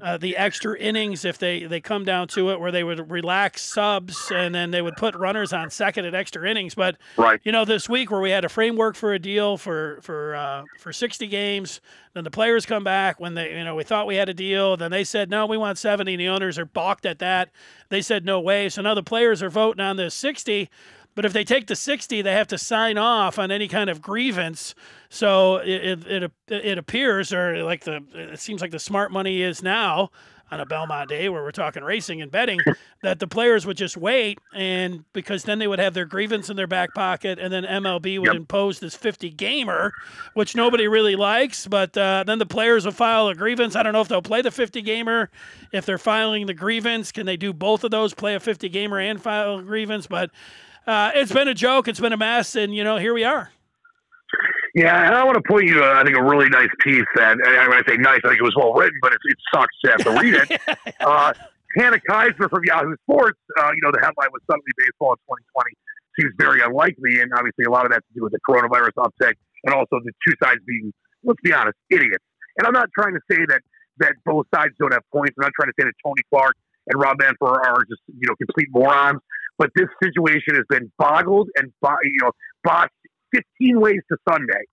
[0.00, 3.62] uh, the extra innings if they, they come down to it, where they would relax
[3.62, 6.74] subs and then they would put runners on second at extra innings.
[6.74, 7.40] But Right.
[7.42, 10.64] you know, this week where we had a framework for a deal for for uh,
[10.78, 11.80] for 60 games,
[12.14, 14.76] then the players come back when they you know we thought we had a deal,
[14.76, 16.14] then they said no, we want 70.
[16.14, 17.50] And the owners are balked at that.
[17.88, 18.68] They said no way.
[18.68, 20.70] So now the players are voting on this 60.
[21.14, 24.00] But if they take the 60, they have to sign off on any kind of
[24.00, 24.74] grievance.
[25.08, 29.42] So it, it, it, it appears, or like the, it seems like the smart money
[29.42, 30.10] is now
[30.52, 32.66] on a Belmont day where we're talking racing and betting,
[33.02, 34.40] that the players would just wait.
[34.52, 38.18] And because then they would have their grievance in their back pocket, and then MLB
[38.18, 38.34] would Yep.
[38.34, 39.94] impose this 50 gamer,
[40.34, 41.68] which nobody really likes.
[41.68, 43.76] But uh, then the players will file a grievance.
[43.76, 45.30] I don't know if they'll play the 50 gamer.
[45.72, 48.98] If they're filing the grievance, can they do both of those, play a 50 gamer
[48.98, 50.08] and file a grievance?
[50.08, 50.30] But
[50.86, 51.88] uh, it's been a joke.
[51.88, 52.56] It's been a mess.
[52.56, 53.50] And, you know, here we are.
[54.74, 57.32] Yeah, and I want to point you to, I think, a really nice piece that,
[57.32, 59.74] and when I say nice, I think it was well written, but it, it sucks
[59.84, 60.60] to have to read it.
[61.00, 61.32] uh,
[61.76, 65.74] Hannah Keyser from Yahoo Sports, uh, you know, the headline was suddenly baseball in 2020
[66.18, 69.34] seems very unlikely, and obviously a lot of that to do with the coronavirus uptick
[69.64, 70.92] and also the two sides being,
[71.24, 72.24] let's be honest, idiots.
[72.58, 73.62] And I'm not trying to say that
[73.98, 75.34] that both sides don't have points.
[75.38, 76.56] I'm not trying to say that Tony Clark
[76.88, 79.20] and Rob Manfred are just you know complete morons.
[79.60, 82.32] But this situation has been boggled and you know
[82.64, 82.94] botched
[83.34, 84.64] 15 ways to Sunday.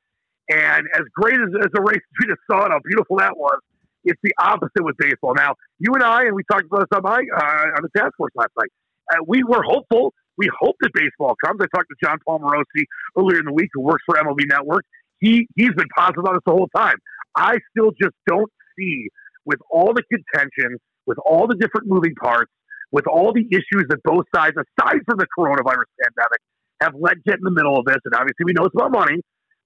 [0.50, 3.60] And as great as, as the race we just saw, and how beautiful that was,
[4.06, 5.36] it's the opposite with baseball.
[5.36, 8.14] Now, you and I, and we talked about this on my uh, on the task
[8.16, 8.72] force last night.
[9.12, 10.14] Uh, we were hopeful.
[10.38, 11.60] We hope that baseball comes.
[11.62, 12.86] I talked to Jon Paul Morosi
[13.18, 14.86] earlier in the week, who works for MLB Network.
[15.20, 16.96] He he's been positive on this the whole time.
[17.36, 19.10] I still just don't see,
[19.44, 22.52] with all the contention, with all the different moving parts,
[22.92, 26.42] with all the issues that both sides, aside from the coronavirus pandemic,
[26.82, 27.98] have let get in the middle of this.
[28.06, 29.20] And obviously, we know it's about money.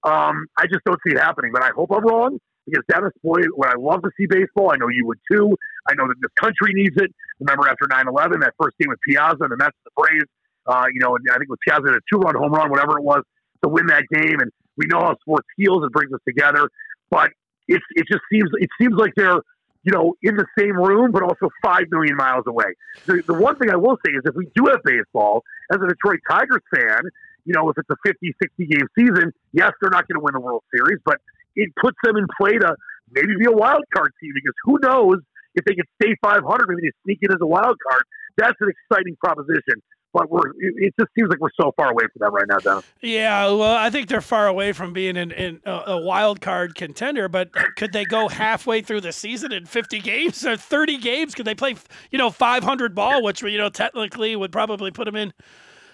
[0.04, 1.52] Um, I just don't see it happening.
[1.52, 4.76] But I hope I'm wrong because Dennis Boyd, when I love to see baseball, I
[4.76, 5.54] know you would too.
[5.88, 7.10] I know that this country needs it.
[7.40, 10.30] Remember after 9/11, that first game with Piazza and the Mets, and the Braves.
[10.66, 13.02] Uh, you know, and I think with Piazza had a two-run home run, whatever it
[13.02, 13.22] was,
[13.64, 14.38] to win that game.
[14.38, 16.68] And we know how sports heals; it brings us together.
[17.10, 17.30] But
[17.68, 19.42] it's it just seems it seems like they're
[19.82, 22.72] you know in the same room, but also five million miles away.
[23.06, 25.42] The, the one thing I will say is if we do have baseball,
[25.72, 27.02] as a Detroit Tigers fan,
[27.44, 30.34] you know, if it's a 50, 60 game season, yes, they're not going to win
[30.34, 31.18] the World Series, but
[31.56, 32.76] it puts them in play to
[33.10, 35.18] maybe be a wild card team because who knows
[35.54, 38.02] if they can stay 500, maybe they sneak in as a wild card.
[38.36, 39.82] That's an exciting proposition.
[40.12, 42.84] But we're, it just seems like we're so far away from that right now, Dennis.
[43.00, 46.74] Yeah, well, I think they're far away from being in, in a, a wild card
[46.74, 47.28] contender.
[47.30, 51.34] But could they go halfway through the season in 50 games or 30 games?
[51.34, 51.76] Could they play,
[52.10, 55.32] you know, 500 ball, which you know technically would probably put them in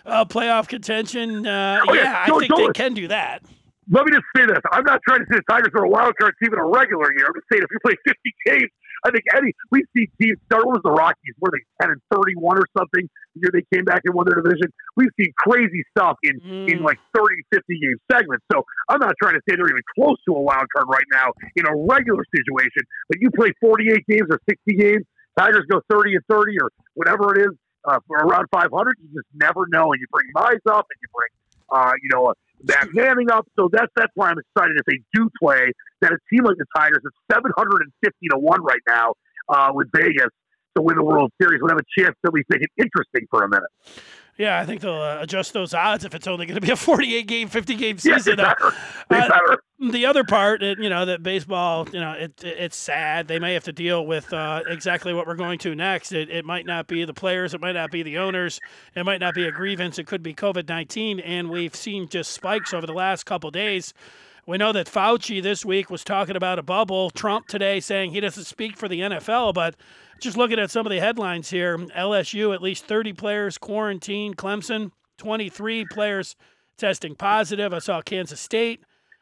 [0.05, 1.47] uh, playoff contention?
[1.47, 2.03] Uh, Oh, yeah.
[2.03, 3.43] yeah, I Don't- think they can do that.
[3.91, 4.59] let me just say this.
[4.73, 7.13] I'm not trying to say the Tigers are a wild card team in a regular
[7.17, 7.27] year.
[7.29, 8.71] I'm just saying if you play 50 games,
[9.05, 10.67] I think any we see teams start.
[10.67, 11.35] What was the Rockies?
[11.41, 13.09] Were they 10 and 31 or something?
[13.35, 14.73] The year they came back and won their division.
[14.97, 16.85] We've seen crazy stuff in in Mm.
[16.85, 18.45] like 30, 50 game segments.
[18.53, 21.33] So I'm not trying to say they're even close to a wild card right now
[21.57, 22.83] in a regular situation.
[23.09, 25.05] But you play 48 games or 60 games,
[25.39, 27.55] Tigers go 30 and 30 or whatever it is
[27.87, 28.69] uh, for around 500,
[29.01, 29.93] you just never know.
[29.93, 31.33] And you bring Mize up and you bring,
[31.73, 32.35] uh, you know,
[32.65, 33.47] that Manning up.
[33.57, 35.71] So that's that's why I'm excited if they do play.
[36.01, 39.15] That a team like the Tigers is 750 to one right now
[39.49, 40.31] uh, with Vegas
[40.77, 43.27] to win the World Series would have a chance to at least make it interesting
[43.31, 43.69] for a minute.
[44.39, 46.77] Yeah, I think they'll uh, adjust those odds if it's only going to be a
[46.77, 48.39] 48 game, 50 game season.
[48.39, 48.55] Yeah,
[49.11, 49.57] uh,
[49.91, 53.27] the other part, you know, that baseball, you know, it, it's sad.
[53.27, 56.13] They may have to deal with uh, exactly what we're going to next.
[56.13, 58.61] It, it might not be the players, it might not be the owners,
[58.95, 59.99] it might not be a grievance.
[59.99, 63.93] It could be COVID 19, and we've seen just spikes over the last couple days.
[64.49, 67.11] We know that Fauci this week was talking about a bubble.
[67.11, 69.77] Trump today saying he doesn't speak for the NFL, but
[70.23, 74.39] just looking at some of the headlines here LSU, at least 30 players quarantined.
[74.39, 76.35] Clemson, 23 players
[76.79, 77.75] testing positive.
[77.75, 78.81] I saw Kansas State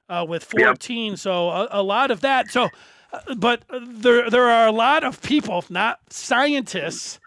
[0.08, 1.10] uh, with 14.
[1.10, 1.18] Yep.
[1.18, 2.52] So a, a, lot of that.
[2.52, 2.68] So,
[3.12, 7.18] uh, but there, there are a lot of people, not scientists,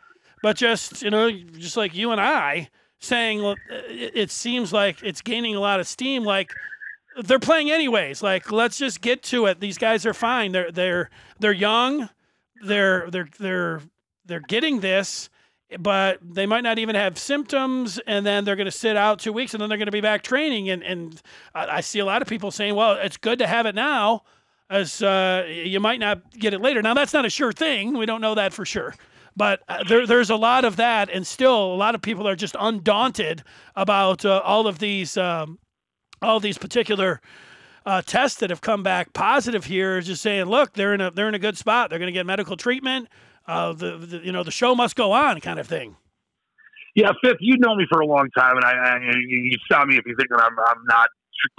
[0.42, 5.22] but just, you know, just like you and I, saying it, it seems like it's
[5.22, 6.24] gaining a lot of steam.
[6.24, 6.54] Like,
[7.24, 8.22] they're playing anyways.
[8.24, 9.60] Like, let's just get to it.
[9.60, 10.52] These guys are fine.
[10.52, 12.10] They're they're they're young
[12.62, 13.82] they're they're they're
[14.26, 15.30] they're getting this
[15.80, 19.32] but they might not even have symptoms and then they're going to sit out two
[19.32, 21.22] weeks and then they're going to be back training and, and
[21.54, 24.24] i see a lot of people saying well it's good to have it now
[24.72, 28.06] as uh, you might not get it later now that's not a sure thing we
[28.06, 28.96] don't know that for sure
[29.36, 32.36] but uh, there, there's a lot of that and still a lot of people are
[32.36, 33.44] just undaunted
[33.76, 35.60] about uh, all of these um,
[36.22, 37.22] all these particular
[37.86, 41.12] uh, tests that have come back positive here is just saying, look, they're in a
[41.12, 41.90] they're in a good spot.
[41.90, 43.08] They're going to get medical treatment.
[43.48, 45.96] Uh, the, the, you know the show must go on, kind of thing.
[46.96, 49.96] Yeah, Fitz, you know me for a long time, and I, I you stop me
[49.96, 51.10] if you think I'm I'm not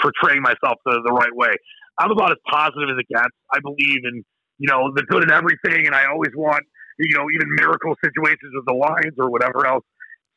[0.00, 1.50] portraying myself the, the right way.
[1.98, 3.34] I'm about as positive as it gets.
[3.52, 4.22] I believe in
[4.58, 6.62] you know the good in everything, and I always want
[6.98, 9.84] you know even miracle situations with the Lions or whatever else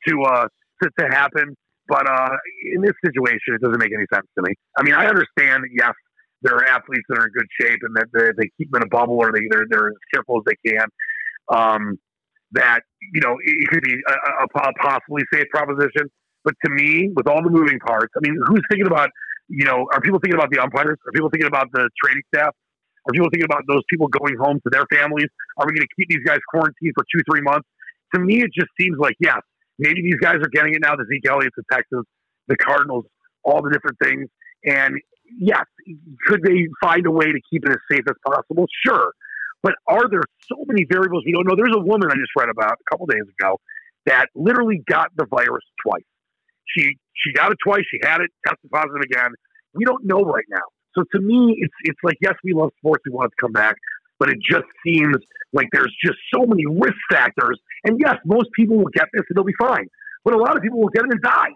[0.07, 0.47] to uh
[0.81, 1.55] to, to happen.
[1.87, 2.29] But uh,
[2.73, 4.53] in this situation, it doesn't make any sense to me.
[4.77, 5.93] I mean, I understand that yes,
[6.41, 8.87] there are athletes that are in good shape and that they, they keep them in
[8.87, 10.87] a bubble or they they're, they're as careful as they can.
[11.51, 11.99] Um,
[12.51, 16.09] that you know it could be a, a, a possibly safe proposition.
[16.45, 19.09] But to me, with all the moving parts, I mean, who's thinking about
[19.49, 19.87] you know?
[19.93, 20.97] Are people thinking about the umpires?
[21.05, 22.55] Are people thinking about the training staff?
[23.07, 25.27] Are people thinking about those people going home to their families?
[25.57, 27.67] Are we going to keep these guys quarantined for two, three months?
[28.15, 29.41] To me, it just seems like yes,
[29.79, 30.95] Maybe these guys are getting it now.
[30.95, 32.05] The Zeke Elliott, the Texans,
[32.47, 33.05] the Cardinals,
[33.43, 34.29] all the different things.
[34.65, 34.95] And
[35.39, 35.65] yes,
[36.27, 38.65] could they find a way to keep it as safe as possible?
[38.85, 39.11] Sure.
[39.61, 41.55] But are there so many variables we don't know?
[41.55, 43.57] There's a woman I just read about a couple days ago
[44.05, 46.03] that literally got the virus twice.
[46.67, 47.83] She she got it twice.
[47.89, 49.31] She had it, tested positive again.
[49.73, 50.67] We don't know right now.
[50.95, 53.03] So to me, it's it's like yes, we love sports.
[53.05, 53.75] We want it to come back,
[54.19, 55.17] but it just seems
[55.53, 57.59] like there's just so many risk factors.
[57.85, 59.87] And yes, most people will get this and they'll be fine,
[60.23, 61.49] but a lot of people will get it and die.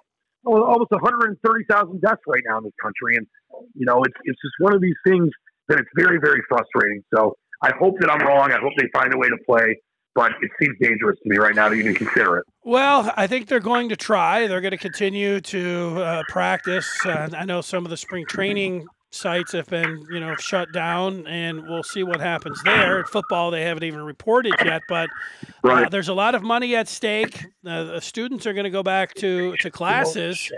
[0.46, 3.28] almost 130,000 deaths right now in this country, and
[3.74, 5.30] you know it's it's just one of these things
[5.70, 7.04] that it's very very frustrating.
[7.14, 8.52] So I hope that I'm wrong.
[8.52, 9.76] I hope they find a way to play.
[10.16, 12.46] But it seems dangerous to me right now to even consider it.
[12.64, 14.48] Well, I think they're going to try.
[14.48, 16.90] They're going to continue to uh, practice.
[17.06, 21.26] Uh, I know some of the spring training sites have been, you know, shut down,
[21.28, 23.00] and we'll see what happens there.
[23.00, 25.10] At football, they haven't even reported yet, but
[25.46, 25.92] uh, right.
[25.92, 27.46] there's a lot of money at stake.
[27.66, 30.52] Uh, the students are going to go back to to classes.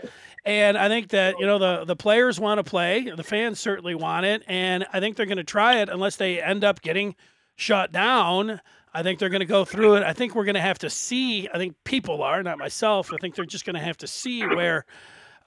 [0.46, 3.96] And I think that you know the the players want to play, the fans certainly
[3.96, 7.16] want it, and I think they're going to try it unless they end up getting
[7.56, 8.62] shut down.
[8.94, 10.04] I think they're going to go through it.
[10.04, 11.48] I think we're going to have to see.
[11.54, 13.12] I think people are, not myself.
[13.14, 14.86] I think they're just going to have to see where,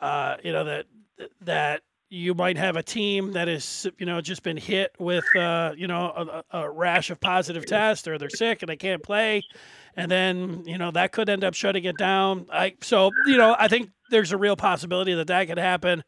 [0.01, 0.87] uh, you know, that
[1.41, 5.73] that you might have a team that is you know just been hit with uh,
[5.75, 9.43] you know a, a, rash of positive tests or they're sick and they can't play.
[9.97, 12.47] And then you know that could end up shutting it down.
[12.53, 16.05] I, so you know i think there's a real possibility that that could happen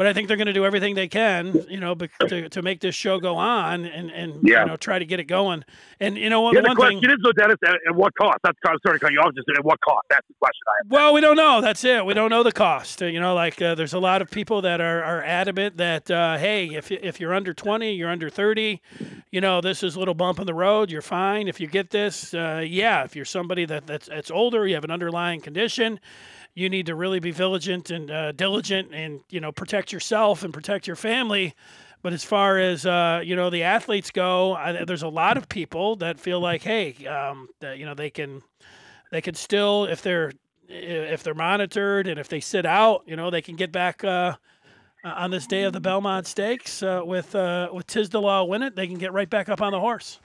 [0.00, 2.80] but I think they're going to do everything they can, you know, to, to make
[2.80, 4.62] this show go on and, and yeah.
[4.62, 5.62] you know try to get it going.
[6.00, 6.54] And you know what?
[6.54, 8.38] Yeah, the question thing, is, though, Dennis, at, at what cost?
[8.42, 9.34] That's I'm sorry to cut you off.
[9.34, 10.06] Just at what cost?
[10.08, 10.90] That's the question I have.
[10.90, 11.60] Well, we don't know.
[11.60, 12.06] That's it.
[12.06, 13.02] We don't know the cost.
[13.02, 16.38] You know, like uh, there's a lot of people that are, are adamant that uh,
[16.38, 18.80] hey, if if you're under 20, you're under 30,
[19.30, 20.90] you know, this is a little bump in the road.
[20.90, 22.32] You're fine if you get this.
[22.32, 26.00] Uh, yeah, if you're somebody that that's, that's older, you have an underlying condition
[26.54, 30.52] you need to really be vigilant and uh, diligent and you know protect yourself and
[30.52, 31.54] protect your family
[32.02, 35.48] but as far as uh, you know the athletes go I, there's a lot of
[35.48, 38.42] people that feel like hey um, that you know they can
[39.10, 40.32] they can still if they're
[40.68, 44.34] if they're monitored and if they sit out you know they can get back uh,
[45.04, 48.62] on this day of the Belmont Stakes uh, with uh, with Tiz the Law win
[48.62, 50.20] it they can get right back up on the horse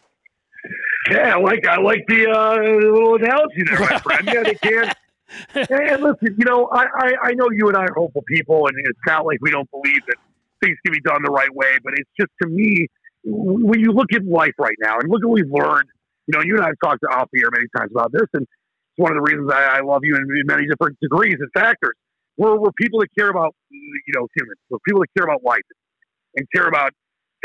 [1.12, 4.28] Yeah, I like I like the uh, little analogy there, my friend.
[4.32, 4.92] Yeah, they can.
[5.56, 8.68] and and, listen, you know, I, I, I know you and I are hopeful people,
[8.68, 10.18] and it's not like we don't believe that
[10.64, 11.78] things can be done the right way.
[11.84, 12.88] But it's just to me,
[13.24, 15.90] when you look at life right now and look at what we've learned,
[16.28, 18.44] you know, you and I have talked to off here many times about this, and
[18.44, 21.50] it's one of the reasons I, I love you in, in many different degrees and
[21.54, 21.96] factors.
[22.38, 24.60] We're, we're people that care about, you know, humans.
[24.70, 25.64] We're people that care about life
[26.36, 26.92] and care about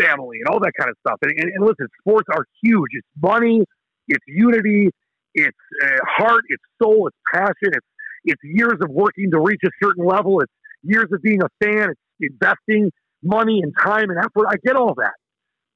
[0.01, 1.19] family and all that kind of stuff.
[1.23, 2.91] And, and, and listen, sports are huge.
[2.93, 3.65] It's money,
[4.09, 4.91] it's unity,
[5.35, 7.87] it's uh, heart, it's soul, it's passion, it's
[8.25, 10.41] it's years of working to reach a certain level.
[10.41, 11.91] It's years of being a fan.
[11.91, 12.91] It's investing
[13.23, 14.47] money and time and effort.
[14.49, 15.15] I get all that,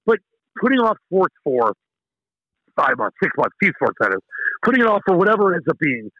[0.06, 0.18] but
[0.60, 1.72] putting off sports for
[2.76, 4.20] five months, six months, team sports that is,
[4.62, 6.10] putting it off for whatever it ends up being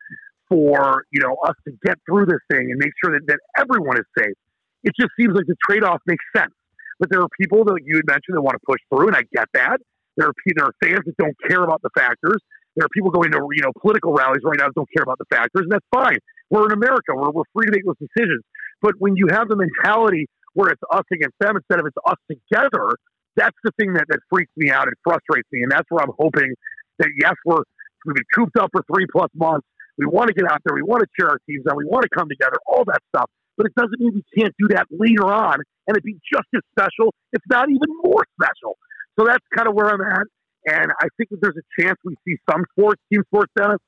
[0.48, 3.96] for you know us to get through this thing and make sure that, that everyone
[3.96, 4.34] is safe.
[4.82, 6.52] It just seems like the trade off makes sense.
[7.00, 9.22] But there are people that you had mentioned that want to push through, and I
[9.34, 9.78] get that.
[10.16, 12.38] There are there are fans that don't care about the factors.
[12.76, 15.18] There are people going to you know political rallies right now that don't care about
[15.18, 16.18] the factors, and that's fine.
[16.50, 17.14] We're in America.
[17.14, 18.42] We're, we're free to make those decisions.
[18.82, 22.18] But when you have the mentality where it's us against them instead of it's us
[22.28, 22.94] together,
[23.36, 25.62] that's the thing that, that freaks me out and frustrates me.
[25.62, 26.54] And that's where I'm hoping
[26.98, 27.62] that yes, we're
[28.04, 29.66] we've been cooped up for three plus months.
[29.96, 30.74] We want to get out there.
[30.74, 31.76] We want to cheer our teams on.
[31.76, 32.58] We want to come together.
[32.66, 33.30] All that stuff.
[33.56, 36.62] But it doesn't mean we can't do that later on and it'd be just as
[36.72, 38.76] special, if not even more special.
[39.18, 40.26] So that's kind of where I'm at.
[40.66, 43.78] And I think that there's a chance we see some sports, team sports, Dennis.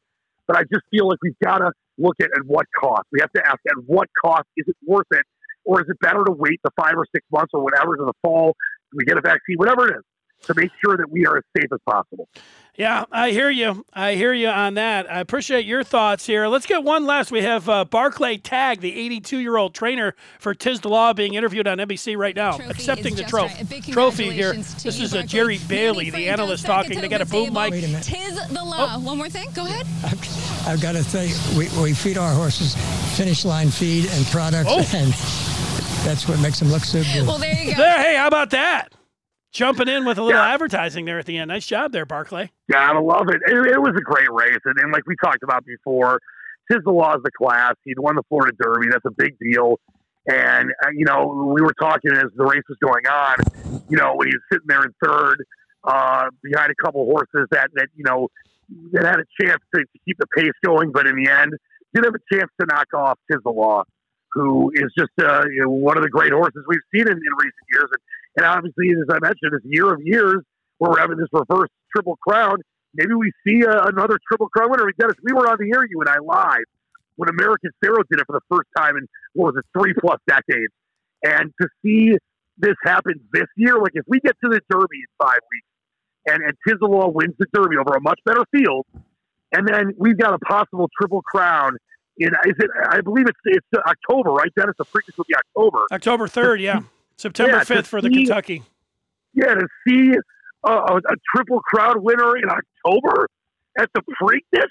[0.47, 3.05] But I just feel like we've got to look at at what cost.
[3.11, 5.25] We have to ask at what cost is it worth it,
[5.65, 8.13] or is it better to wait the five or six months or whatever to the
[8.23, 8.55] fall?
[8.95, 10.05] We get a vaccine, whatever it is,
[10.43, 12.29] to make sure that we are as safe as possible.
[12.77, 13.87] Yeah, I hear you.
[13.95, 15.11] I hear you on that.
[15.11, 16.47] I appreciate your thoughts here.
[16.47, 17.31] Let's get one last.
[17.33, 21.33] We have uh, Barclay Tagg, the 82 year old trainer for Tiz the Law, being
[21.35, 23.65] interviewed on NBC right now, Trophy accepting the trophy.
[23.65, 23.83] right.
[23.85, 24.53] Trophy here.
[24.53, 25.27] This is a Barclay.
[25.27, 27.01] Jerry Bailey, the analyst, talking.
[27.01, 27.71] They got a boom mic.
[27.73, 27.77] table.
[27.77, 28.03] Wait a minute.
[28.05, 28.99] Tiz the Law.
[28.99, 29.49] One more thing.
[29.55, 29.87] Go ahead.
[30.67, 32.75] I've got to say, we, we feed our horses
[33.17, 34.79] finish line feed and products, Oh.
[34.95, 35.13] and
[36.05, 37.27] that's what makes them look so good.
[37.27, 37.79] Well, there you go.
[37.79, 38.89] There, hey, how about that?
[39.57, 40.53] Jumping in with a little Yeah.
[40.53, 41.49] advertising there at the end.
[41.49, 42.51] Nice job there, Barclay.
[42.69, 43.41] Yeah, I love it.
[43.47, 43.67] it.
[43.73, 46.21] It was a great race, and, and like we talked about before,
[46.71, 47.75] Tiz the Law is the class.
[47.85, 48.89] He won the Florida Derby.
[48.91, 49.81] That's a big deal.
[50.29, 53.37] And uh, you know, we were talking as the race was going on.
[53.89, 55.43] You know, when he was sitting there in third,
[55.85, 58.29] uh, behind a couple horses that that you know
[58.93, 61.53] that had a chance to, to keep the pace going, but in the end,
[61.95, 63.85] did have a chance to knock off Tiz the Law,
[64.33, 67.33] who is just uh, you know, one of the great horses we've seen in, in
[67.39, 67.89] recent years.
[67.91, 68.03] And,
[68.37, 70.43] and obviously, as I mentioned, this year of years
[70.79, 72.59] where we're having this reverse triple crown,
[72.95, 74.91] maybe we see uh, another triple crown winner.
[74.99, 76.65] Dennis, we were on the air, you and I, live
[77.17, 80.21] when American Pharoah did it for the first time in what was it, three plus
[80.29, 80.73] decades,
[81.25, 82.17] and to see
[82.59, 85.67] this happen this year, like if we get to the Derby in five weeks,
[86.27, 88.87] and and Tiz the Law wins the Derby over a much better field,
[89.53, 91.77] and then we've got a possible triple crown.
[92.19, 92.71] In is it?
[92.89, 94.51] I believe it's it's October, right?
[94.57, 95.85] Dennis, the Preakness will be October.
[95.93, 96.81] October 3rd, yeah.
[97.17, 98.63] September Yeah, 5th for the see- Kentucky.
[99.35, 100.13] Yeah, to see
[100.65, 103.29] a, a, a triple crown winner in October
[103.79, 104.69] at the Preakness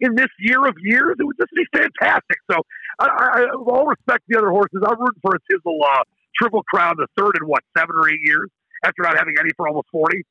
[0.00, 2.36] in this year of years, it would just be fantastic.
[2.50, 2.58] So,
[2.98, 6.02] I, I, all respect to the other horses, I'm rooting for a Tizzle uh,
[6.36, 8.50] triple crown, the third in what seven or eight years
[8.84, 10.22] after not having any for almost forty.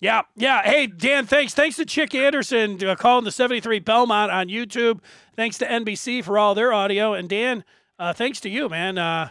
[0.00, 0.62] Yeah, yeah.
[0.62, 1.54] Hey, Dan, thanks.
[1.54, 4.98] Thanks to Chic Anderson uh, calling the 73 Belmont on YouTube.
[5.36, 7.14] Thanks to NBC for all their audio.
[7.14, 7.62] And Dan,
[8.00, 8.98] uh, thanks to you, man.
[8.98, 9.28] Uh,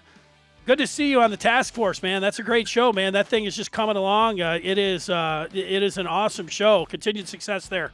[0.66, 2.22] good to see you on the task force, man.
[2.22, 3.14] That's a great show, man.
[3.14, 4.42] That thing is just coming along.
[4.42, 6.86] Uh, it is uh, it is an awesome show.
[6.86, 7.92] Continued success there.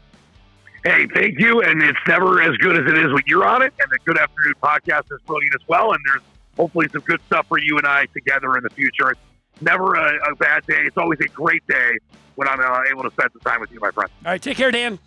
[0.83, 3.73] Hey, thank you, and it's never as good as it is when you're on it.
[3.79, 5.91] And the Good Afternoon podcast is brilliant as well.
[5.91, 6.21] And there's
[6.55, 9.11] hopefully some good stuff for you and I together in the future.
[9.11, 10.81] It's never a, a bad day.
[10.85, 11.97] It's always a great day
[12.35, 14.09] when I'm uh, able to spend some time with you, my friend.
[14.25, 14.99] All right, take care, Dan.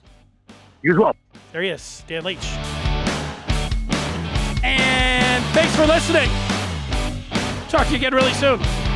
[0.82, 1.16] You as well.
[1.52, 2.38] There he is, Dan Leach.
[4.62, 6.28] And thanks for listening.
[7.70, 8.89] Talk to you again really soon.